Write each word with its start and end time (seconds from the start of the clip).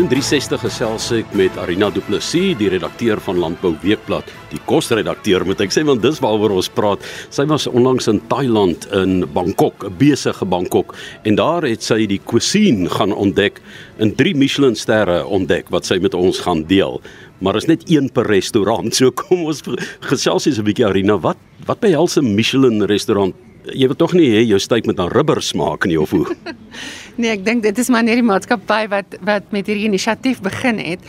In 0.00 0.06
360 0.08 0.62
gesels 0.64 1.06
ek 1.12 1.32
met 1.36 1.56
Arina 1.60 1.90
Du 1.92 2.00
Plessis, 2.00 2.54
die 2.56 2.70
redakteur 2.72 3.20
van 3.20 3.36
Landbou 3.36 3.74
Weekblad, 3.82 4.30
die 4.48 4.60
kosredakteur 4.64 5.44
moet 5.44 5.60
ek 5.60 5.74
sê 5.74 5.82
want 5.84 6.00
dis 6.00 6.22
waaroor 6.24 6.54
ons 6.56 6.70
praat. 6.72 7.04
Sy 7.28 7.44
was 7.50 7.66
onlangs 7.68 8.08
in 8.08 8.22
Thailand 8.30 8.86
in 8.96 9.26
Bangkok, 9.34 9.84
'n 9.84 9.92
besige 10.00 10.46
Bangkok, 10.48 10.96
en 11.28 11.36
daar 11.36 11.68
het 11.68 11.82
sy 11.84 12.06
die 12.06 12.20
cuisine 12.24 12.88
gaan 12.88 13.12
ontdek 13.12 13.60
en 13.98 14.14
3 14.16 14.34
Michelin 14.34 14.74
sterre 14.74 15.26
ontdek 15.26 15.68
wat 15.68 15.84
sy 15.84 15.98
met 16.00 16.14
ons 16.14 16.40
gaan 16.48 16.64
deel. 16.64 17.02
Maar 17.40 17.56
is 17.56 17.68
net 17.68 17.84
een 17.90 18.08
per 18.08 18.24
restaurant. 18.24 18.94
So 18.94 19.10
kom 19.10 19.44
ons 19.44 19.62
gesels 20.00 20.46
eens 20.46 20.58
'n 20.58 20.64
bietjie 20.64 20.86
Arina, 20.86 21.18
wat 21.18 21.36
wat 21.66 21.80
behels 21.80 22.16
'n 22.16 22.34
Michelin 22.34 22.86
restaurant? 22.86 23.34
Jy 23.64 23.86
wil 23.86 23.96
tog 23.96 24.14
nie 24.16 24.30
hê 24.32 24.44
jou 24.46 24.58
steak 24.58 24.86
met 24.86 24.98
'n 24.98 25.12
rubber 25.12 25.42
smaak 25.42 25.84
nie 25.84 26.00
of 26.00 26.10
hoe? 26.10 26.26
Nee, 27.16 27.30
ek 27.30 27.44
dink 27.44 27.62
dit 27.62 27.78
is 27.78 27.88
maar 27.88 28.02
net 28.02 28.16
die 28.16 28.24
maatskappy 28.24 28.88
wat 28.88 29.18
wat 29.20 29.50
met 29.52 29.66
hierdie 29.66 29.84
inisiatief 29.84 30.40
begin 30.40 30.78
het. 30.78 31.00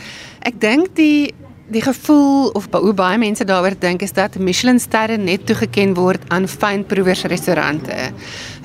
Ek 0.44 0.60
dink 0.60 0.94
die 0.98 1.32
die 1.72 1.80
gevoel 1.80 2.50
of 2.52 2.66
hoe 2.74 2.92
baie 2.92 3.18
mense 3.18 3.44
daaroor 3.48 3.72
dink 3.80 4.02
is 4.02 4.12
dat 4.12 4.36
Michelin 4.36 4.80
sterre 4.82 5.16
net 5.16 5.46
toegeken 5.46 5.94
word 5.96 6.20
aan 6.28 6.48
fynproevers 6.48 7.24
restaurante. 7.32 8.10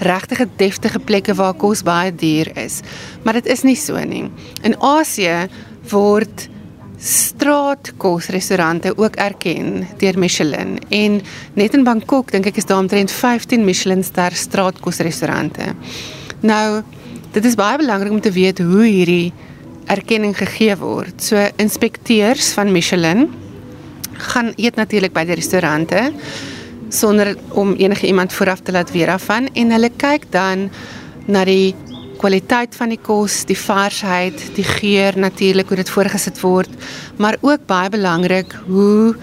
Regtige 0.04 0.48
deftige 0.60 1.00
plekke 1.00 1.36
waar 1.38 1.54
kos 1.54 1.86
baie 1.88 2.12
duur 2.12 2.52
is. 2.58 2.82
Maar 3.24 3.40
dit 3.40 3.46
is 3.46 3.64
nie 3.64 3.78
so 3.80 4.04
nie. 4.04 4.26
In 4.68 4.76
Asië 4.84 5.48
word 5.90 6.50
straatkosrestaurante 6.98 8.94
ook 8.98 9.16
erken 9.16 9.88
deur 9.98 10.18
Michelin 10.20 10.78
en 10.90 11.22
net 11.54 11.74
in 11.74 11.84
Bangkok 11.84 12.32
dink 12.32 12.46
ek 12.50 12.58
is 12.58 12.66
daar 12.66 12.82
omtrent 12.82 13.12
15 13.12 13.66
Michelin 13.66 14.04
ster 14.04 14.34
straatkosrestaurante. 14.34 15.74
Nou 16.42 16.84
Dit 17.38 17.46
is 17.46 17.58
baie 17.60 17.78
belangrik 17.78 18.12
om 18.12 18.22
te 18.24 18.32
weet 18.34 18.58
hoe 18.66 18.86
hierdie 18.88 19.34
erkenning 19.94 20.32
gegee 20.34 20.74
word. 20.80 21.20
So 21.22 21.38
inspekteurs 21.62 22.54
van 22.58 22.72
Michelin 22.74 23.28
gaan 24.32 24.54
eet 24.56 24.80
natuurlik 24.80 25.14
by 25.14 25.22
die 25.28 25.38
restaurante 25.38 26.08
sonder 26.90 27.36
om 27.54 27.76
enige 27.78 28.08
iemand 28.08 28.34
vooraf 28.34 28.64
te 28.66 28.74
laat 28.74 28.90
weet 28.96 29.12
daarvan 29.12 29.52
en 29.54 29.76
hulle 29.76 29.92
kyk 30.02 30.26
dan 30.34 30.70
na 31.28 31.44
die 31.46 31.76
kwaliteit 32.18 32.76
van 32.76 32.90
die 32.90 33.00
kos, 33.02 33.46
die 33.46 33.58
varsheid, 33.58 34.44
die 34.56 34.66
geur 34.66 35.18
natuurlik 35.18 35.68
hoe 35.68 35.78
dit 35.78 35.90
voorgesit 35.90 36.40
word, 36.42 36.70
maar 37.18 37.38
ook 37.42 37.66
baie 37.66 37.90
belangrik 37.90 38.56
hoe 38.68 39.16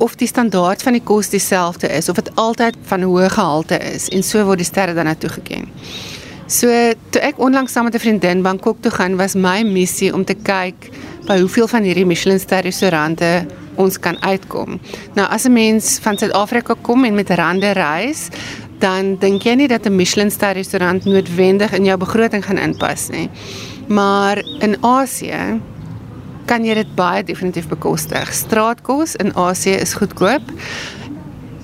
of 0.00 0.16
die 0.16 0.28
standaard 0.28 0.82
van 0.82 0.96
die 0.96 1.04
kos 1.04 1.28
dieselfde 1.28 1.88
is 1.92 2.08
of 2.08 2.16
dit 2.16 2.30
altyd 2.40 2.76
van 2.88 3.04
hoë 3.04 3.28
gehalte 3.36 3.76
is 3.92 4.08
en 4.08 4.24
so 4.24 4.44
word 4.48 4.62
die 4.62 4.68
sterre 4.68 4.96
dan 4.96 5.10
nou 5.10 5.16
toegeken. 5.16 5.68
So 6.50 6.66
toe 7.14 7.22
ek 7.22 7.38
onlangs 7.38 7.72
saam 7.72 7.84
met 7.84 7.94
'n 7.94 8.02
vriendin 8.02 8.42
Bangkok 8.42 8.80
toe 8.82 8.90
gaan, 8.90 9.16
was 9.16 9.34
my 9.34 9.62
missie 9.62 10.14
om 10.14 10.24
te 10.24 10.34
kyk 10.34 10.90
by 11.26 11.38
hoeveel 11.38 11.68
van 11.68 11.82
hierdie 11.82 12.06
Michelin 12.06 12.40
ster 12.40 12.62
restaurante 12.62 13.46
ons 13.76 13.98
kan 13.98 14.16
uitkom. 14.22 14.80
Nou 15.14 15.28
as 15.28 15.44
'n 15.44 15.52
mens 15.52 15.98
van 16.02 16.18
Suid-Afrika 16.18 16.74
kom 16.82 17.04
en 17.04 17.14
met 17.14 17.30
rande 17.30 17.70
reis, 17.70 18.28
dan 18.80 19.16
dink 19.20 19.44
jy 19.44 19.54
nie 19.54 19.68
dat 19.68 19.86
'n 19.86 19.96
Michelin 19.96 20.30
ster 20.30 20.52
restaurant 20.52 21.04
noodwendig 21.04 21.72
in 21.72 21.84
jou 21.84 21.96
begroting 21.96 22.44
gaan 22.44 22.58
inpas 22.58 23.08
nie. 23.08 23.30
Maar 23.88 24.42
in 24.60 24.76
Asië 24.80 25.60
kan 26.46 26.64
jy 26.64 26.74
dit 26.74 26.94
baie 26.94 27.24
definitief 27.24 27.68
bekostig. 27.68 28.32
Straatkos 28.32 29.16
in 29.16 29.34
Asië 29.34 29.76
is 29.80 29.94
goedkoop 29.94 30.42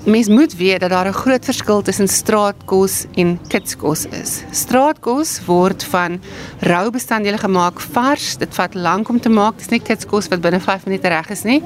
mens 0.07 0.27
moet 0.27 0.55
weet 0.55 0.79
dat 0.79 0.89
daar 0.89 1.07
'n 1.07 1.13
groot 1.13 1.45
verskil 1.45 1.81
tussen 1.81 2.07
straatkos 2.07 3.05
en 3.13 3.39
kitskos 3.47 4.05
is. 4.05 4.43
Straatkos 4.51 5.45
word 5.45 5.83
van 5.83 6.21
rou 6.59 6.91
bestanddele 6.91 7.37
gemaak, 7.37 7.79
vars. 7.79 8.37
Dit 8.37 8.55
vat 8.55 8.73
lank 8.73 9.09
om 9.09 9.19
te 9.19 9.29
maak. 9.29 9.57
Dis 9.57 9.67
nie 9.67 9.79
kitskos 9.79 10.27
wat 10.27 10.41
binne 10.41 10.59
5 10.59 10.85
minute 10.85 11.07
reg 11.07 11.29
is 11.29 11.43
nie. 11.43 11.63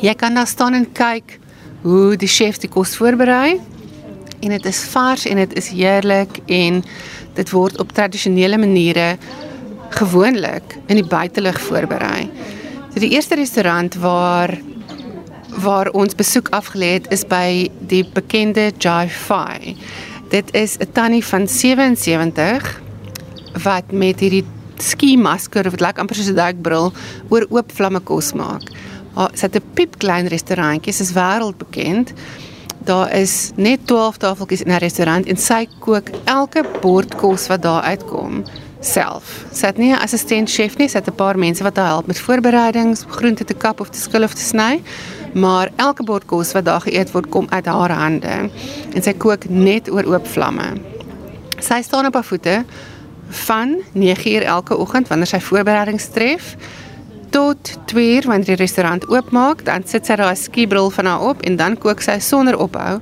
Jy 0.00 0.14
kan 0.14 0.34
daar 0.34 0.46
staan 0.46 0.74
en 0.74 0.92
kyk 0.92 1.38
hoe 1.82 2.16
die 2.16 2.28
chef 2.28 2.58
die 2.58 2.68
kos 2.68 2.96
voorberei. 2.96 3.60
En 4.44 4.50
dit 4.50 4.66
is 4.68 4.82
vars 4.92 5.24
en 5.24 5.36
dit 5.40 5.54
is 5.56 5.68
heerlik 5.72 6.38
en 6.52 6.82
dit 7.34 7.50
word 7.50 7.78
op 7.80 7.92
tradisionele 7.96 8.58
maniere 8.60 9.16
gewoonlik 9.96 10.76
in 10.86 11.00
die 11.00 11.06
buitelug 11.08 11.60
voorberei. 11.64 12.28
So 12.92 13.00
die 13.00 13.14
eerste 13.16 13.38
restaurant 13.40 13.96
waar 14.02 14.52
waar 15.64 15.88
ons 15.94 16.16
besoek 16.18 16.50
afgelê 16.50 16.96
het 16.96 17.06
is 17.14 17.22
by 17.30 17.70
die 17.88 18.02
bekende 18.12 18.72
Jai 18.78 19.08
Fi. 19.08 19.76
Dit 20.28 20.52
is 20.52 20.76
'n 20.78 20.92
tannie 20.92 21.24
van 21.24 21.48
77 21.48 22.82
wat 23.62 23.92
met 23.92 24.20
hierdie 24.20 24.44
ski 24.76 25.16
masker 25.16 25.62
dit 25.62 25.80
lyk 25.80 25.98
amper 25.98 26.16
soos 26.16 26.28
'n 26.28 26.34
duikbril 26.34 26.92
oor 27.28 27.46
oop 27.48 27.72
vlamme 27.72 28.00
kos 28.00 28.32
maak. 28.32 28.62
Sy 29.32 29.46
het 29.46 29.56
'n 29.56 29.70
piep 29.74 29.98
klein 29.98 30.26
restaurantjie, 30.26 30.92
is 30.92 31.12
wêreldbekend. 31.12 32.12
Daar 32.84 33.12
is 33.16 33.50
net 33.56 33.86
12 33.86 34.16
tafeltjies 34.16 34.62
in 34.62 34.72
'n 34.72 34.78
restaurant 34.78 35.26
en 35.26 35.36
sy 35.36 35.68
kook 35.78 36.08
elke 36.24 36.64
bord 36.80 37.14
kos 37.14 37.46
wat 37.46 37.62
daar 37.62 37.82
uitkom 37.82 38.44
self. 38.80 39.44
Sy 39.52 39.66
het 39.66 39.76
nie 39.76 39.92
'n 39.92 40.02
assistent 40.02 40.50
chef 40.50 40.76
nie, 40.76 40.88
sy 40.88 40.98
het 40.98 41.08
'n 41.08 41.14
paar 41.14 41.38
mense 41.38 41.62
wat 41.62 41.76
haar 41.76 41.86
help 41.86 42.06
met 42.06 42.20
voorbereidings, 42.20 43.04
groente 43.08 43.44
te 43.44 43.54
kap 43.54 43.80
of 43.80 43.88
te 43.88 43.98
skil 43.98 44.22
of 44.22 44.34
te 44.34 44.42
sny 44.42 44.82
maar 45.34 45.70
elke 45.76 46.02
bord 46.02 46.24
kos 46.30 46.52
wat 46.52 46.64
daar 46.64 46.80
geëet 46.80 47.10
word 47.10 47.28
kom 47.28 47.46
uit 47.50 47.66
haar 47.66 47.90
hande 47.90 48.34
en 48.94 49.02
sy 49.02 49.12
kook 49.18 49.48
net 49.50 49.90
oor 49.90 50.06
oop 50.06 50.26
vlamme. 50.30 50.74
Sy 51.58 51.82
staan 51.82 52.06
op 52.06 52.14
haar 52.14 52.24
voete 52.28 52.64
van 53.44 53.76
9uur 53.94 54.46
elke 54.46 54.76
oggend 54.76 55.08
wanneer 55.08 55.26
sy 55.26 55.40
voorbereidings 55.42 56.08
tref 56.14 56.54
tot 57.34 57.78
2uur 57.90 58.28
wanneer 58.30 58.46
die 58.46 58.60
restaurant 58.62 59.08
oopmaak, 59.10 59.64
dan 59.66 59.82
sit 59.90 60.06
sy 60.06 60.14
daai 60.20 60.36
skibril 60.38 60.92
van 60.94 61.08
haar 61.10 61.24
op 61.32 61.42
en 61.42 61.58
dan 61.58 61.74
kook 61.82 62.04
sy 62.04 62.20
sonder 62.22 62.54
ophou 62.62 63.00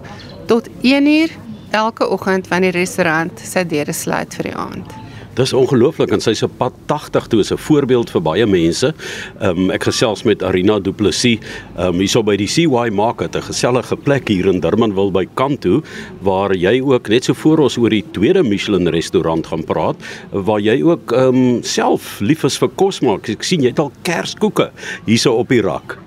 tot 0.48 0.70
1uur 0.80 1.36
elke 1.76 2.08
oggend 2.08 2.48
wanneer 2.48 2.72
die 2.72 2.86
restaurant 2.86 3.44
sy 3.44 3.66
deure 3.68 3.92
sluit 3.92 4.32
vir 4.40 4.48
die 4.48 4.56
aand. 4.56 5.01
Dis 5.32 5.54
ongelooflik 5.56 6.10
en 6.12 6.20
sy's 6.20 6.42
op 6.44 6.58
pad 6.60 6.74
80 6.90 7.26
toe 7.32 7.38
is 7.40 7.52
'n 7.52 7.56
voorbeeld 7.56 8.10
vir 8.10 8.22
baie 8.22 8.46
mense. 8.46 8.92
Ehm 9.40 9.58
um, 9.58 9.70
ek 9.70 9.84
gesels 9.84 10.22
met 10.24 10.42
Arina 10.42 10.78
Du 10.78 10.92
Plessis 10.92 11.38
ehm 11.76 11.86
um, 11.86 11.98
hierso 11.98 12.22
by 12.22 12.36
die 12.36 12.46
CY 12.46 12.90
Market, 12.92 13.36
'n 13.36 13.42
gesellige 13.42 13.96
plek 13.96 14.28
hier 14.28 14.46
in 14.46 14.60
Durbanville 14.60 15.10
by 15.10 15.26
Kanto 15.34 15.82
waar 16.20 16.54
jy 16.54 16.82
ook 16.82 17.08
net 17.08 17.24
so 17.24 17.34
voor 17.34 17.58
ons 17.58 17.78
oor 17.78 17.90
die 17.90 18.04
tweede 18.12 18.42
Michelin 18.42 18.88
restaurant 18.88 19.46
gaan 19.46 19.64
praat 19.64 19.96
waar 20.30 20.60
jy 20.60 20.82
ook 20.82 21.12
ehm 21.12 21.34
um, 21.34 21.62
self 21.62 22.20
lief 22.20 22.44
is 22.44 22.58
vir 22.58 22.68
kos 22.68 23.00
maak. 23.00 23.28
Ek 23.28 23.42
sien 23.42 23.62
jy 23.62 23.68
het 23.68 23.78
al 23.78 23.92
kerskoeke 24.02 24.70
hierso 25.06 25.32
op 25.32 25.48
die 25.48 25.62
rak. 25.62 25.98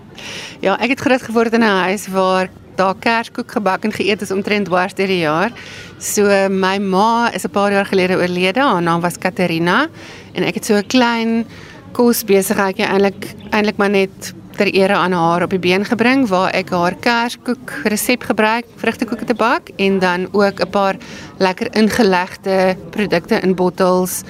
Ja, 0.61 0.77
ek 0.79 0.89
het 0.89 0.99
groot 0.99 1.21
geword 1.21 1.53
in 1.53 1.63
'n 1.63 1.81
huis 1.89 2.07
waar 2.07 2.49
daar 2.77 2.95
kerskoek 2.99 3.51
gebak 3.51 3.83
en 3.83 3.91
geëet 3.91 4.21
is 4.21 4.31
omtrent 4.31 4.65
dwars 4.65 4.93
deur 4.93 5.07
die 5.07 5.23
jaar. 5.23 5.51
So 5.99 6.49
my 6.49 6.77
ma 6.77 7.31
is 7.33 7.45
'n 7.45 7.51
paar 7.51 7.71
jaar 7.71 7.85
gelede 7.85 8.15
oorlede. 8.17 8.59
Haar 8.59 8.81
naam 8.81 9.01
was 9.01 9.17
Katerina 9.17 9.87
en 10.33 10.43
ek 10.43 10.55
het 10.55 10.65
so 10.65 10.75
'n 10.75 10.87
klein 10.87 11.45
kos 11.91 12.23
besigheidjie 12.23 12.85
eintlik 12.85 13.35
eintlik 13.51 13.77
maar 13.77 13.89
net 13.89 14.33
ter 14.55 14.71
ere 14.73 14.93
aan 14.93 15.11
haar 15.11 15.43
op 15.43 15.49
die 15.49 15.59
been 15.59 15.85
gebring 15.85 16.27
waar 16.27 16.53
ek 16.55 16.69
haar 16.69 16.95
kerskoek 16.95 17.71
resep 17.83 18.23
gebruik, 18.23 18.65
vrugtekoeke 18.75 19.25
te 19.25 19.35
bak 19.35 19.69
en 19.75 19.99
dan 19.99 20.27
ook 20.31 20.59
'n 20.59 20.69
paar 20.69 20.95
lekker 21.37 21.75
ingelegde 21.75 22.77
produkte 22.89 23.39
in 23.39 23.55
bottels 23.55 24.23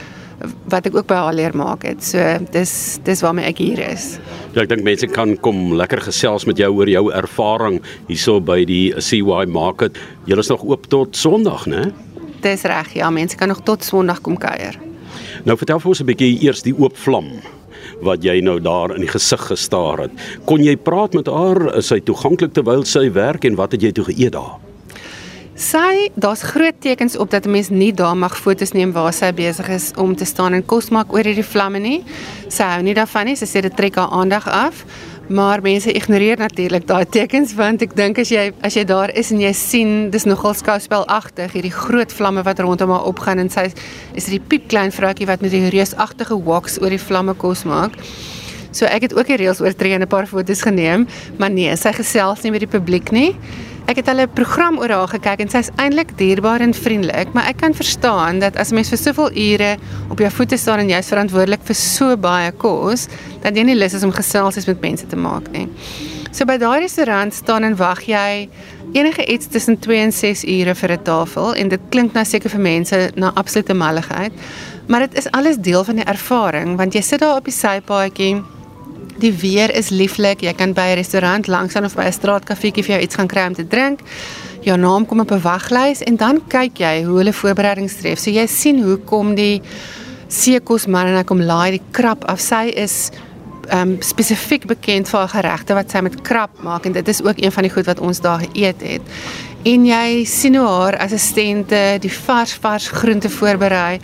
wat 0.72 0.88
ek 0.90 0.96
ook 0.96 1.08
by 1.08 1.18
haar 1.20 1.36
leer 1.36 1.56
maak 1.58 1.86
het. 1.88 2.04
So 2.04 2.20
dis 2.54 3.00
dis 3.08 3.24
waarmee 3.26 3.48
ek 3.50 3.62
hier 3.64 3.82
is. 3.88 4.16
Ja, 4.54 4.64
ek 4.64 4.72
dink 4.72 4.86
mense 4.88 5.08
kan 5.12 5.36
kom 5.46 5.74
lekker 5.78 6.02
gesels 6.08 6.48
met 6.50 6.60
jou 6.62 6.72
oor 6.76 6.90
jou 6.90 7.08
ervaring 7.16 7.82
hierso 8.10 8.40
by 8.44 8.64
die 8.68 8.94
CY 9.00 9.46
Market. 9.52 10.00
Julle 10.30 10.46
is 10.46 10.52
nog 10.52 10.66
oop 10.68 10.90
tot 10.92 11.16
Sondag, 11.16 11.68
né? 11.72 11.90
Dis 12.42 12.66
reg. 12.68 12.94
Ja, 12.96 13.10
mense 13.10 13.38
kan 13.38 13.50
nog 13.52 13.64
tot 13.66 13.84
Sondag 13.84 14.22
kom 14.22 14.38
kuier. 14.38 14.78
Nou 15.46 15.58
vertel 15.58 15.80
vir 15.80 15.90
ons 15.90 16.02
'n 16.02 16.06
bietjie 16.06 16.44
eers 16.44 16.64
die 16.64 16.76
oop 16.78 16.98
vlam 16.98 17.42
wat 18.02 18.24
jy 18.24 18.42
nou 18.42 18.60
daar 18.60 18.96
in 18.96 19.02
die 19.02 19.12
gesig 19.12 19.40
gestaar 19.40 20.00
het. 20.06 20.12
Kon 20.46 20.64
jy 20.64 20.76
praat 20.76 21.14
met 21.14 21.28
haar? 21.28 21.78
Is 21.78 21.88
sy 21.88 22.00
toeganklik 22.00 22.54
terwyl 22.54 22.84
sy 22.84 23.12
werk 23.12 23.46
en 23.46 23.56
wat 23.56 23.72
het 23.72 23.82
jy 23.82 23.92
toe 23.92 24.06
geëet 24.06 24.34
daar? 24.34 24.60
Sy, 25.56 26.10
daar's 26.20 26.42
groot 26.44 26.76
tekens 26.84 27.16
op 27.18 27.30
dat 27.32 27.46
'n 27.46 27.52
mens 27.52 27.70
nie 27.70 27.94
daar 27.94 28.18
mag 28.18 28.38
fotos 28.38 28.72
neem 28.72 28.92
waar 28.92 29.14
sy 29.14 29.34
besig 29.34 29.68
is 29.68 29.92
om 29.96 30.16
te 30.16 30.26
staan 30.26 30.54
en 30.54 30.66
kos 30.66 30.90
maak 30.90 31.14
oor 31.14 31.24
hierdie 31.24 31.46
vlamme 31.46 31.80
nie. 31.80 32.04
Sy 32.48 32.64
hou 32.64 32.82
nie 32.82 32.94
daarvan 32.94 33.26
nie. 33.26 33.36
Sy 33.36 33.46
sê 33.46 33.62
dit 33.62 33.76
trek 33.76 33.96
haar 33.96 34.10
aandag 34.10 34.48
af. 34.48 34.86
Maar 35.28 35.62
mense 35.62 35.92
ignoreer 35.92 36.38
natuurlik 36.38 36.88
daai 36.88 37.06
tekens 37.10 37.54
want 37.54 37.82
ek 37.82 37.96
dink 37.96 38.20
as 38.20 38.30
jy 38.30 38.52
as 38.62 38.74
jy 38.74 38.84
daar 38.84 39.10
is 39.16 39.32
en 39.32 39.40
jy 39.40 39.54
sien 39.54 40.10
dis 40.10 40.24
nogal 40.24 40.54
skouspelagtig 40.54 41.52
hierdie 41.52 41.72
groot 41.72 42.14
vlamme 42.14 42.44
wat 42.44 42.60
rondom 42.60 42.90
haar 42.90 43.04
opgaan 43.04 43.40
en 43.40 43.50
sy 43.50 43.72
is 44.14 44.26
hierdie 44.26 44.48
piep 44.48 44.68
klein 44.68 44.92
vroutjie 44.92 45.26
wat 45.26 45.42
met 45.42 45.52
die 45.52 45.70
reusagtige 45.70 46.44
woks 46.44 46.82
oor 46.82 46.90
die 46.90 47.00
vlamme 47.00 47.34
kos 47.34 47.64
maak. 47.64 47.92
So 48.72 48.86
ek 48.86 49.02
het 49.02 49.16
ook 49.16 49.28
die 49.28 49.38
reëls 49.38 49.62
oortree 49.62 49.94
en 49.94 50.02
'n 50.02 50.08
paar 50.08 50.28
foto's 50.28 50.62
geneem, 50.62 51.08
maar 51.38 51.50
nee, 51.50 51.76
sy 51.76 51.92
gesels 51.92 52.42
nie 52.44 52.52
met 52.52 52.60
die 52.60 52.80
publiek 52.80 53.12
nie. 53.12 53.36
Ek 53.86 54.00
het 54.00 54.08
hulle 54.10 54.26
program 54.26 54.80
oor 54.82 54.90
haar 54.90 55.12
gekyk 55.12 55.44
en 55.44 55.52
sy's 55.54 55.68
eintlik 55.78 56.16
dierbaar 56.18 56.64
en 56.66 56.72
vriendelik, 56.74 57.36
maar 57.38 57.52
ek 57.52 57.60
kan 57.62 57.76
verstaan 57.78 58.40
dat 58.42 58.56
as 58.58 58.72
mens 58.74 58.90
vir 58.90 58.98
soveel 58.98 59.30
ure 59.38 59.76
op 60.10 60.24
jou 60.24 60.32
voete 60.40 60.58
staan 60.58 60.82
en 60.82 60.90
jy's 60.90 61.12
verantwoordelik 61.14 61.62
vir 61.68 61.78
so 61.78 62.18
baie 62.18 62.50
kos, 62.58 63.06
dat 63.44 63.54
jy 63.54 63.68
nie 63.68 63.76
lus 63.78 63.94
is 63.94 64.06
om 64.08 64.14
geselsies 64.16 64.66
met 64.72 64.82
mense 64.82 65.06
te 65.06 65.20
maak 65.20 65.52
nie. 65.54 65.68
So 66.34 66.50
by 66.50 66.58
daai 66.58 66.82
restaurant 66.82 67.38
staan 67.38 67.64
en 67.64 67.78
wag 67.78 68.02
jy 68.10 68.50
enige 68.98 69.28
iets 69.30 69.54
tussen 69.54 69.78
2 69.80 70.02
en 70.08 70.12
6 70.12 70.44
ure 70.50 70.76
vir 70.76 70.92
'n 70.98 71.04
tafel 71.04 71.54
en 71.54 71.70
dit 71.70 71.82
klink 71.92 72.14
nou 72.14 72.26
seker 72.26 72.50
vir 72.50 72.62
mense 72.62 73.12
na 73.16 73.32
absolute 73.36 73.74
malligheid. 73.74 74.34
Maar 74.88 75.00
dit 75.00 75.18
is 75.18 75.32
alles 75.32 75.58
deel 75.58 75.84
van 75.84 75.96
die 75.96 76.06
ervaring 76.06 76.76
want 76.78 76.94
jy 76.94 77.02
sit 77.02 77.20
daar 77.20 77.38
op 77.38 77.46
die 77.46 77.54
sypaadjie. 77.54 78.55
Die 79.18 79.34
weer 79.34 79.72
is 79.76 79.90
lieflik. 79.90 80.42
Jy 80.44 80.54
kan 80.54 80.74
by 80.74 80.92
'n 80.92 80.96
restaurant 80.96 81.48
langs 81.48 81.76
aan 81.76 81.86
of 81.86 81.96
by 81.96 82.04
'n 82.04 82.12
straatkafeetjie 82.12 82.84
vir 82.84 82.96
jou 82.96 83.02
iets 83.02 83.16
gaan 83.16 83.28
kry 83.28 83.48
om 83.48 83.54
te 83.54 83.68
drink. 83.68 84.00
Jou 84.62 84.78
naam 84.78 85.06
kom 85.06 85.20
op 85.20 85.32
'n 85.32 85.42
waglys 85.42 86.04
en 86.04 86.16
dan 86.16 86.42
kyk 86.48 86.78
jy 86.78 87.04
hoe 87.04 87.18
hulle 87.18 87.34
voorbereidings 87.34 87.96
tref. 87.96 88.20
So 88.20 88.30
jy 88.30 88.48
sien 88.48 88.84
hoe 88.84 88.98
kom 88.98 89.36
die 89.36 89.62
seekosman 90.28 91.08
en 91.08 91.16
hy 91.16 91.24
kom 91.24 91.42
laai 91.42 91.72
die 91.72 91.82
krap 91.92 92.26
af. 92.26 92.40
Sy 92.40 92.72
is 92.76 93.12
um 93.74 93.98
spesifiek 94.00 94.66
bekend 94.66 95.10
vir 95.10 95.20
haar 95.20 95.30
geregte 95.30 95.74
wat 95.74 95.92
sy 95.92 96.02
met 96.06 96.22
krap 96.22 96.52
maak 96.64 96.86
en 96.86 96.92
dit 96.92 97.08
is 97.08 97.24
ook 97.24 97.42
een 97.42 97.52
van 97.52 97.64
die 97.64 97.72
goed 97.72 97.86
wat 97.86 98.00
ons 98.00 98.22
daar 98.22 98.40
geëet 98.40 98.82
het. 98.82 99.02
En 99.66 99.86
jy 99.86 100.26
sien 100.26 100.56
hoe 100.56 100.68
haar 100.68 100.98
assistente 100.98 101.98
die 102.00 102.14
vars 102.14 102.54
vars 102.54 102.88
groente 102.88 103.30
voorberei. 103.30 104.00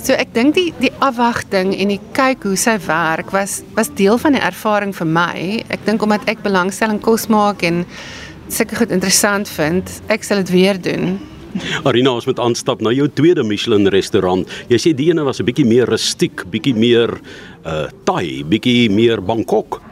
So 0.00 0.14
ek 0.16 0.30
dink 0.32 0.54
die 0.56 0.70
die 0.80 0.92
afwagting 1.04 1.74
en 1.76 1.90
die 1.92 2.00
kyk 2.16 2.46
hoe 2.48 2.56
sy 2.56 2.78
werk 2.86 3.34
was 3.34 3.58
was 3.76 3.90
deel 3.98 4.16
van 4.22 4.32
die 4.36 4.40
ervaring 4.40 4.94
vir 4.96 5.08
my. 5.08 5.34
Ek 5.68 5.84
dink 5.84 6.00
omdat 6.02 6.24
ek 6.30 6.40
belangstelling 6.46 7.02
kos 7.04 7.28
maak 7.28 7.64
en 7.68 7.84
seker 8.50 8.80
goed 8.80 8.94
interessant 8.96 9.50
vind, 9.52 9.92
ek 10.08 10.24
sal 10.24 10.40
dit 10.40 10.54
weer 10.54 10.80
doen. 10.80 11.18
Arina 11.84 12.14
ons 12.14 12.26
moet 12.30 12.40
aanstap 12.40 12.80
na 12.80 12.94
jou 12.94 13.10
tweede 13.12 13.44
Michelin 13.44 13.90
restaurant. 13.92 14.48
Jy 14.70 14.78
sê 14.80 14.94
die 14.96 15.10
ene 15.10 15.26
was 15.26 15.40
'n 15.40 15.46
bietjie 15.46 15.68
meer 15.68 15.86
rustiek, 15.86 16.46
bietjie 16.48 16.74
meer 16.74 17.20
uh 17.66 17.86
Thai, 18.04 18.44
bietjie 18.48 18.88
meer 18.88 19.20
Bangkok. 19.20 19.82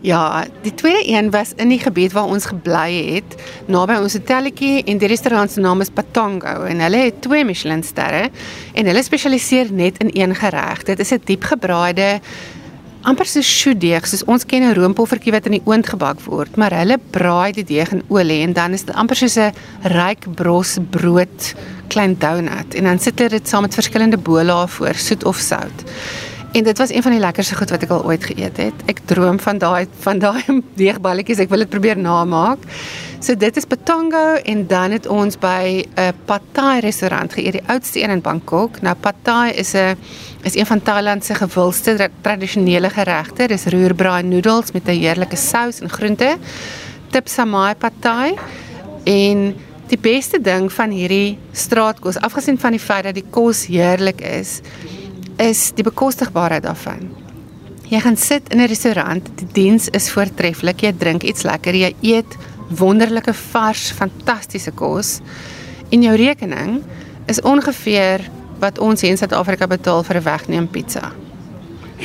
Ja, 0.00 0.46
die 0.62 0.74
tweede 0.74 1.02
een 1.10 1.30
was 1.30 1.52
in 1.56 1.68
die 1.68 1.78
gebied 1.78 2.12
waar 2.12 2.30
ons 2.30 2.46
gebly 2.46 3.14
het, 3.14 3.34
naby 3.66 3.96
ons 3.98 4.14
hotelletjie 4.14 4.84
en 4.86 4.98
die 4.98 5.10
restaurant 5.10 5.50
se 5.50 5.60
naam 5.60 5.82
is 5.82 5.90
Patango 5.90 6.62
en 6.70 6.80
hulle 6.80 7.00
het 7.08 7.18
twee 7.22 7.44
Michelin 7.44 7.82
sterre 7.82 8.28
en 8.74 8.86
hulle 8.86 9.02
spesialiseer 9.02 9.72
net 9.74 9.98
in 9.98 10.12
een 10.14 10.34
gereg. 10.38 10.84
Dit 10.86 11.02
is 11.02 11.12
'n 11.12 11.20
diepgebraaide 11.24 12.20
amper 13.02 13.26
so 13.26 13.40
sjoedeeg 13.40 14.06
soos 14.06 14.24
ons 14.24 14.44
ken 14.44 14.62
'n 14.62 14.74
roompoffertjie 14.74 15.32
wat 15.32 15.46
in 15.46 15.52
die 15.52 15.66
oond 15.66 15.86
gebak 15.86 16.20
word, 16.20 16.56
maar 16.56 16.72
hulle 16.74 16.98
braai 17.10 17.52
die 17.52 17.64
deeg 17.64 17.92
in 17.92 18.02
olie 18.08 18.42
en 18.42 18.52
dan 18.52 18.72
is 18.72 18.84
dit 18.84 18.94
amper 18.94 19.16
soos 19.16 19.36
'n 19.36 19.52
ryk 19.82 20.26
bros 20.34 20.78
brood 20.90 21.54
klein 21.88 22.16
donut 22.18 22.74
en 22.74 22.84
dan 22.84 22.98
sit 22.98 23.18
hulle 23.18 23.30
dit 23.30 23.48
saam 23.48 23.62
met 23.62 23.74
verskillende 23.74 24.18
bolaa 24.18 24.66
voor, 24.66 24.94
soet 24.94 25.24
of 25.24 25.36
sout. 25.36 25.84
En 26.52 26.64
dit 26.64 26.78
was 26.78 26.90
een 26.90 27.02
van 27.02 27.10
die 27.10 27.20
lekkerste 27.20 27.54
goed 27.54 27.70
wat 27.70 27.82
ek 27.84 27.90
al 27.92 28.04
ooit 28.08 28.24
geëet 28.24 28.56
het. 28.56 28.84
Ek 28.88 29.02
droom 29.04 29.36
van 29.40 29.58
daai 29.60 29.86
van 30.00 30.18
daai 30.18 30.42
deegballetjies. 30.80 31.42
Ek 31.44 31.52
wil 31.52 31.64
dit 31.66 31.68
probeer 31.68 31.98
namaak. 32.00 32.64
So 33.20 33.36
dit 33.36 33.56
is 33.56 33.66
Patango 33.68 34.38
en 34.46 34.64
dan 34.70 34.94
het 34.96 35.06
ons 35.06 35.36
by 35.38 35.84
'n 35.84 36.14
Pad 36.24 36.42
Thai 36.52 36.80
restaurant 36.80 37.32
geëet, 37.32 37.52
die 37.52 37.68
oudste 37.68 38.02
een 38.02 38.10
in 38.10 38.20
Bangkok. 38.20 38.80
Nou 38.80 38.94
Pad 38.94 39.14
Thai 39.22 39.52
is 39.52 39.74
'n 39.74 39.96
is 40.42 40.54
een 40.54 40.66
van 40.66 40.82
Thailand 40.82 41.24
se 41.24 41.34
gewildste 41.34 42.10
tradisionele 42.20 42.90
geregte. 42.90 43.46
Dis 43.46 43.66
roerbraai 43.66 44.22
noedels 44.22 44.72
met 44.72 44.88
'n 44.88 45.00
heerlike 45.00 45.36
sous 45.36 45.80
en 45.80 45.90
groente. 45.90 46.36
Tip 47.10 47.28
Samai 47.28 47.74
Pad 47.74 47.92
Thai. 48.00 48.34
En 49.04 49.56
die 49.88 49.98
beste 49.98 50.40
ding 50.40 50.72
van 50.72 50.90
hierdie 50.90 51.38
straatkos, 51.52 52.18
afgesien 52.18 52.58
van 52.58 52.70
die 52.70 52.80
feit 52.80 53.04
dat 53.04 53.14
die 53.14 53.24
kos 53.30 53.66
heerlik 53.66 54.20
is, 54.20 54.60
is 55.38 55.72
die 55.74 55.84
bekostigbaarheid 55.86 56.62
daarvan. 56.66 57.08
Jy 57.88 58.00
gaan 58.04 58.16
sit 58.16 58.52
in 58.52 58.60
'n 58.60 58.68
restaurant, 58.68 59.30
die 59.38 59.48
diens 59.52 59.88
is 59.88 60.10
voortreffelik, 60.10 60.82
jy 60.82 60.92
drink 60.92 61.22
iets 61.22 61.42
lekker, 61.42 61.74
jy 61.74 61.94
eet 62.00 62.36
wonderlike 62.68 63.32
vars, 63.32 63.90
fantastiese 63.90 64.70
kos 64.70 65.20
en 65.90 66.02
jou 66.02 66.16
rekening 66.16 66.82
is 67.26 67.40
ongeveer 67.40 68.20
wat 68.60 68.78
ons 68.78 69.00
hier 69.00 69.10
in 69.10 69.16
Suid-Afrika 69.16 69.66
betaal 69.66 70.02
vir 70.02 70.16
'n 70.16 70.22
wegneem 70.24 70.68
pizza. 70.68 71.12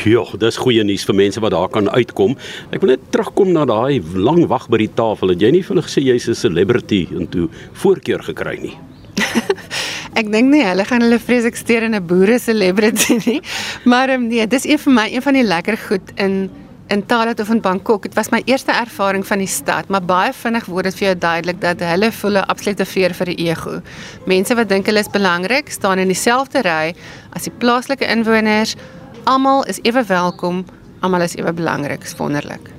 Ja, 0.05 0.23
dis 0.37 0.57
goeie 0.57 0.83
nuus 0.83 1.05
vir 1.05 1.15
mense 1.15 1.39
wat 1.39 1.51
daar 1.51 1.69
kan 1.69 1.89
uitkom. 1.89 2.37
Ek 2.71 2.81
wil 2.81 2.89
net 2.89 3.11
terugkom 3.11 3.51
na 3.51 3.65
daai 3.65 4.01
lang 4.15 4.47
wag 4.47 4.67
by 4.69 4.77
die 4.77 4.93
tafel. 4.93 5.29
Het 5.29 5.41
jy 5.41 5.51
nie 5.51 5.61
vir 5.61 5.75
hulle 5.75 5.85
gesê 5.85 6.01
jy's 6.01 6.27
'n 6.27 6.35
celebrity 6.35 7.07
en 7.11 7.27
toe 7.27 7.49
voorkeur 7.73 8.23
gekry 8.23 8.57
nie? 8.61 8.77
Ek 10.13 10.27
dink 10.29 10.51
nie 10.53 10.61
hulle 10.61 10.83
gaan 10.85 11.01
hulle 11.01 11.17
vreeslik 11.17 11.55
steur 11.57 11.83
in 11.87 11.95
'n 11.95 12.05
boere 12.05 12.37
celebrity 12.39 13.17
nie. 13.25 13.41
Maar 13.85 14.13
um, 14.13 14.27
nee, 14.27 14.47
dis 14.47 14.65
een 14.65 14.79
van 14.79 14.93
my 14.93 15.07
een 15.09 15.21
van 15.21 15.33
die 15.33 15.43
lekker 15.43 15.77
goed 15.77 16.11
in 16.15 16.49
in 16.87 17.05
Thailand 17.05 17.39
of 17.39 17.49
in 17.49 17.61
Bangkok. 17.61 18.03
Dit 18.03 18.13
was 18.13 18.29
my 18.29 18.41
eerste 18.45 18.71
ervaring 18.71 19.25
van 19.27 19.37
die 19.37 19.47
stad, 19.47 19.87
maar 19.87 20.03
baie 20.03 20.33
vinnig 20.33 20.65
word 20.65 20.83
dit 20.83 20.95
vir 20.99 21.07
jou 21.07 21.17
duidelik 21.17 21.61
dat 21.61 21.79
hulle 21.79 22.11
voel 22.11 22.37
'n 22.37 22.49
absolute 22.53 22.85
veer 22.85 23.13
vir 23.13 23.25
die 23.25 23.47
ego. 23.49 23.81
Mense 24.25 24.55
wat 24.55 24.69
dink 24.69 24.85
hulle 24.85 24.99
is 24.99 25.09
belangrik, 25.09 25.71
staan 25.71 25.99
in 25.99 26.07
dieselfde 26.07 26.61
ry 26.61 26.93
as 27.33 27.43
die 27.43 27.53
plaaslike 27.57 28.05
inwoners. 28.05 28.75
Almal 29.23 29.63
is 29.63 29.79
ewe 29.81 30.03
welkom, 30.03 30.65
almal 30.99 31.21
is 31.21 31.35
ewe 31.35 31.53
belangrik, 31.53 32.05
wonderlik. 32.17 32.69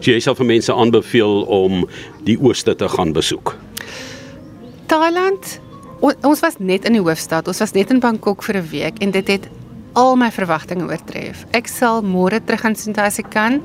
So 0.00 0.10
jy 0.10 0.20
sal 0.20 0.34
vir 0.34 0.46
mense 0.46 0.72
aanbeveel 0.72 1.42
om 1.42 1.88
die 2.24 2.38
ooste 2.40 2.74
te 2.74 2.88
gaan 2.88 3.12
besoek. 3.12 3.56
Thailand 4.86 5.60
O, 6.00 6.12
ons 6.28 6.40
was 6.44 6.58
net 6.58 6.84
in 6.84 6.98
die 6.98 7.02
hoofstad. 7.02 7.48
Ons 7.48 7.62
was 7.64 7.72
net 7.72 7.90
in 7.90 8.00
Bangkok 8.00 8.42
vir 8.42 8.56
'n 8.58 8.68
week 8.70 8.98
en 9.00 9.10
dit 9.10 9.28
het 9.28 9.48
al 9.94 10.16
my 10.16 10.30
verwagtinge 10.30 10.84
oortref. 10.84 11.46
Ek 11.56 11.66
sal 11.66 12.02
môre 12.02 12.40
terug 12.44 12.64
as 12.98 13.18
ek 13.18 13.30
kan. 13.30 13.62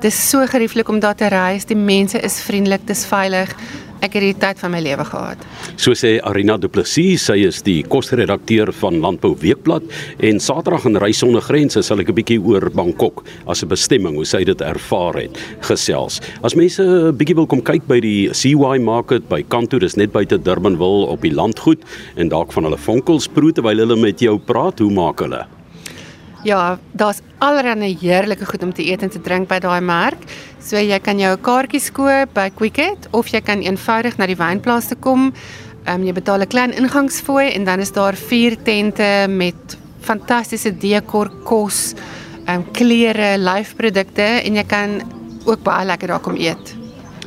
Dit 0.00 0.12
is 0.12 0.28
so 0.30 0.46
gerieflik 0.46 0.88
om 0.88 1.00
daar 1.00 1.16
te 1.16 1.28
reis. 1.28 1.64
Die 1.64 1.76
mense 1.76 2.20
is 2.20 2.40
vriendelik, 2.40 2.86
dit 2.86 2.96
is 2.96 3.06
veilig. 3.06 3.54
Ek 4.00 4.14
het 4.16 4.24
die 4.24 4.36
tyd 4.40 4.60
van 4.62 4.72
my 4.72 4.78
lewe 4.80 5.04
gehad. 5.04 5.42
So 5.76 5.92
sê 5.92 6.14
Arina 6.24 6.56
Du 6.56 6.70
Plessis, 6.72 7.26
sy 7.28 7.36
is 7.44 7.58
die 7.66 7.82
kosredakteur 7.84 8.72
van 8.80 8.96
Landbou 9.02 9.34
Weekblad 9.42 9.84
en 10.24 10.40
Saterdag 10.40 10.86
in 10.88 10.96
Reis 11.02 11.20
sonder 11.20 11.44
grense 11.44 11.82
sal 11.84 12.00
ek 12.00 12.08
'n 12.08 12.16
bietjie 12.16 12.40
oor 12.40 12.70
Bangkok 12.70 13.24
as 13.46 13.62
'n 13.62 13.68
bestemming, 13.68 14.16
hoe 14.16 14.24
sy 14.24 14.42
dit 14.44 14.60
ervaar 14.60 15.20
het, 15.20 15.36
gesels. 15.60 16.20
As 16.42 16.56
mense 16.56 16.80
'n 16.80 17.16
bietjie 17.16 17.36
wil 17.36 17.46
kom 17.46 17.60
kyk 17.60 17.86
by 17.86 18.00
die 18.00 18.30
CY 18.32 18.78
Market 18.78 19.28
by 19.28 19.42
Kanto, 19.42 19.78
dis 19.78 19.96
net 19.96 20.12
buite 20.12 20.38
Durbanville 20.38 21.06
op 21.06 21.20
die 21.20 21.34
landgoed 21.34 21.84
en 22.16 22.28
dalk 22.28 22.52
van 22.52 22.64
hulle 22.64 22.78
vonkels 22.78 23.28
proe 23.28 23.52
terwyl 23.52 23.76
hulle 23.76 23.96
met 23.96 24.18
jou 24.18 24.38
praat, 24.38 24.78
hoe 24.78 24.90
maak 24.90 25.20
hulle? 25.20 25.46
Ja, 26.42 26.78
daar's 26.92 27.20
allerlei 27.38 27.96
heerlike 28.00 28.46
goed 28.46 28.62
om 28.62 28.72
te 28.72 28.82
eet 28.82 29.02
en 29.02 29.10
te 29.10 29.20
drink 29.20 29.48
by 29.48 29.58
daai 29.60 29.80
merk. 29.84 30.22
So 30.60 30.76
jy 30.76 30.98
kan 31.00 31.18
jou 31.20 31.32
kaartjies 31.40 31.88
koop 31.96 32.34
by 32.36 32.50
Quicket 32.52 33.08
of 33.16 33.30
jy 33.32 33.40
kan 33.40 33.62
eenvoudig 33.64 34.18
na 34.20 34.26
die 34.28 34.36
wynplaas 34.36 34.90
toe 34.90 34.98
kom. 35.00 35.30
Ehm 35.86 36.02
um, 36.02 36.06
jy 36.06 36.12
betaal 36.12 36.44
'n 36.44 36.52
klein 36.52 36.72
ingangsfooi 36.76 37.52
en 37.56 37.64
dan 37.64 37.80
is 37.80 37.92
daar 37.92 38.14
vier 38.14 38.56
tente 38.62 39.26
met 39.28 39.78
fantastiese 40.00 40.72
dekor, 40.76 41.30
kos, 41.44 41.94
ehm 42.46 42.60
um, 42.60 42.66
klere, 42.72 43.38
lyfprodukte 43.38 44.28
en 44.44 44.54
jy 44.56 44.64
kan 44.64 45.00
ook 45.46 45.62
baie 45.62 45.86
lekker 45.86 46.08
daar 46.08 46.20
kom 46.20 46.36
eet. 46.36 46.79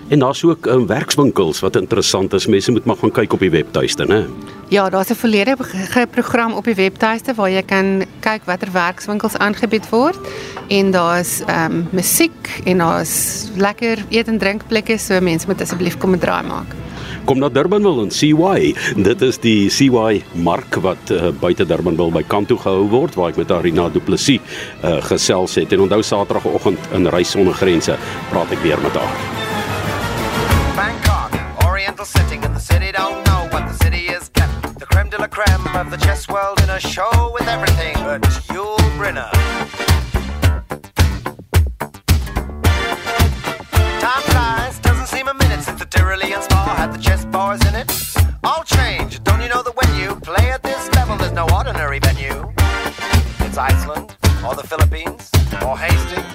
En 0.07 0.19
daar's 0.19 0.43
ook 0.43 0.65
um, 0.65 0.87
werkswinkels 0.87 1.59
wat 1.59 1.75
interessant 1.75 2.33
is. 2.33 2.47
Mense 2.47 2.71
moet 2.71 2.85
maar 2.85 2.95
gaan 2.95 3.11
kyk 3.11 3.33
op 3.33 3.39
die 3.39 3.49
webtuiste, 3.49 4.05
né? 4.05 4.25
Ja, 4.67 4.89
daar's 4.89 5.09
'n 5.09 5.15
volledige 5.15 6.07
program 6.11 6.53
op 6.53 6.63
die 6.63 6.75
webtuiste 6.75 7.33
waar 7.33 7.49
jy 7.49 7.61
kan 7.61 8.05
kyk 8.19 8.41
watter 8.45 8.71
werkswinkels 8.71 9.37
aangebied 9.37 9.89
word 9.89 10.17
en 10.67 10.91
daar's 10.91 11.41
ehm 11.45 11.71
um, 11.71 11.87
musiek 11.91 12.61
en 12.65 12.77
daar's 12.77 13.45
lekker 13.55 14.05
eet 14.09 14.27
en 14.27 14.37
drinkplekke, 14.37 14.97
so 14.97 15.19
mense 15.21 15.47
moet 15.47 15.61
asseblief 15.61 15.97
kom 15.97 16.11
'n 16.11 16.19
draai 16.19 16.43
maak. 16.43 16.75
Kom 17.23 17.39
na 17.39 17.49
Durbanville 17.49 18.01
en 18.01 18.11
CY. 18.11 18.75
Dit 19.03 19.21
is 19.21 19.37
die 19.37 19.69
CY 19.69 20.23
mark 20.31 20.75
wat 20.75 21.11
uh, 21.11 21.31
buite 21.39 21.65
Durbanville 21.65 22.11
by 22.11 22.23
kant 22.27 22.47
toe 22.47 22.57
gehou 22.57 22.89
word 22.89 23.15
waar 23.15 23.29
ek 23.29 23.37
met 23.37 23.51
Arina 23.51 23.89
Du 23.89 23.99
Plessis 23.99 24.41
uh, 24.83 24.99
gesels 25.01 25.55
het. 25.55 25.71
En 25.71 25.79
onthou 25.79 26.03
Saterdagoggend 26.03 26.79
in 26.91 27.07
Reis 27.07 27.31
sonder 27.31 27.53
grense 27.53 27.97
praat 28.29 28.51
ek 28.51 28.59
weer 28.59 28.81
met 28.81 28.99
haar. 28.99 29.32
Of 36.13 36.29
world 36.29 36.61
in 36.61 36.69
a 36.69 36.79
show 36.79 37.31
with 37.33 37.47
everything 37.47 37.93
but 37.95 38.21
Yul 38.53 38.77
Brynner. 38.97 39.31
Time 43.99 44.21
flies, 44.21 44.77
doesn't 44.79 45.07
seem 45.07 45.27
a 45.27 45.33
minute 45.33 45.63
since 45.63 45.79
the 45.79 45.87
Tyrolean 45.87 46.41
spa 46.43 46.75
had 46.75 46.93
the 46.93 46.99
chess 46.99 47.25
bars 47.25 47.61
in 47.67 47.73
it. 47.73 47.91
All 48.43 48.63
change, 48.63 49.23
don't 49.23 49.41
you 49.41 49.49
know 49.49 49.63
that 49.63 49.75
when 49.75 49.99
you 49.99 50.15
play 50.17 50.51
at 50.51 50.61
this 50.61 50.93
level, 50.93 51.17
there's 51.17 51.31
no 51.31 51.47
ordinary 51.51 51.97
venue? 51.97 52.53
It's 53.39 53.57
Iceland, 53.57 54.15
or 54.45 54.53
the 54.53 54.67
Philippines, 54.67 55.31
or 55.65 55.75
Hastings, 55.75 56.32